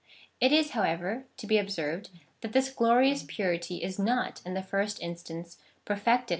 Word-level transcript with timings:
It 0.39 0.51
is, 0.51 0.71
hoAvever, 0.71 1.25
to 1.37 1.45
be 1.45 1.57
obsei 1.57 1.91
ved, 1.97 2.09
that 2.41 2.53
this 2.53 2.71
glorious 2.71 3.21
purity 3.21 3.83
is 3.83 3.99
not 3.99 4.41
in 4.43 4.55
the 4.55 4.63
first 4.63 4.99
instance 4.99 5.59
perfected 5.85 6.29
CHAP. 6.29 6.29